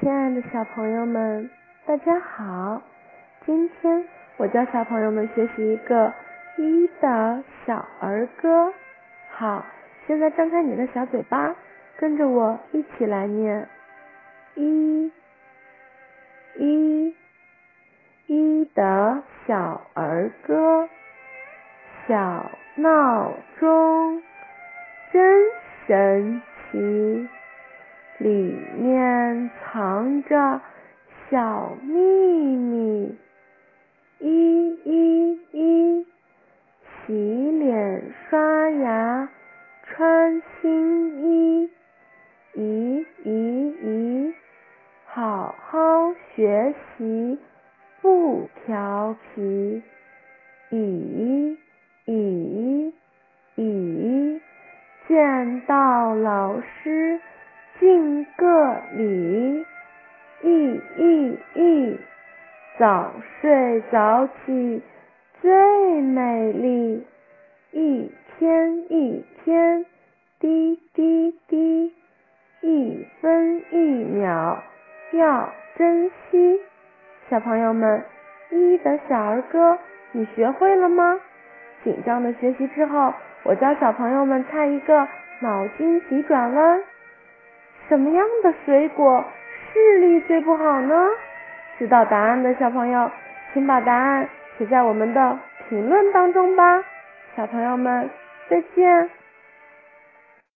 [0.00, 1.50] 亲爱的小朋友们，
[1.84, 2.80] 大家好！
[3.44, 4.04] 今天
[4.36, 6.12] 我教小朋友们学习一个
[6.56, 8.72] 一的小儿歌。
[9.32, 9.66] 好，
[10.06, 11.52] 现在张开你的小嘴巴，
[11.96, 13.68] 跟着我一起来念：
[14.54, 15.10] 一，
[16.54, 17.16] 一，
[18.28, 20.88] 一的小儿歌。
[22.06, 24.22] 小闹钟
[25.12, 25.44] 真
[25.88, 26.40] 神
[26.70, 27.28] 奇。
[28.18, 28.28] 里
[28.76, 30.60] 面藏着
[31.30, 33.16] 小秘密，
[34.18, 36.06] 一一一，
[37.06, 39.28] 洗脸刷牙
[39.84, 41.70] 穿新衣，
[42.54, 44.34] 一一一，
[45.06, 45.78] 好好
[46.34, 47.38] 学习
[48.02, 49.80] 不调皮，
[50.70, 51.56] 一
[52.06, 52.92] 一
[53.54, 54.40] 一，
[55.06, 57.20] 见到老师。
[57.80, 59.64] 敬个礼，
[60.42, 61.96] 意意意，
[62.78, 64.82] 早睡早起
[65.40, 67.06] 最美丽。
[67.70, 69.86] 一天一天，
[70.40, 71.92] 滴滴滴，
[72.62, 74.58] 一分一秒
[75.12, 76.60] 要珍惜。
[77.30, 78.02] 小朋友们，
[78.50, 79.78] 一的小儿歌
[80.12, 81.20] 你学会了吗？
[81.84, 83.14] 紧张的学习之后，
[83.44, 85.06] 我教小朋友们猜一个
[85.40, 86.80] 脑筋急转弯。
[87.88, 89.24] 什么样的水果
[89.72, 91.08] 视力最不好呢？
[91.78, 93.10] 知道答案的小朋友，
[93.52, 96.84] 请把答案写在我们的评论当中吧。
[97.36, 98.10] 小朋友们，
[98.50, 99.08] 再见。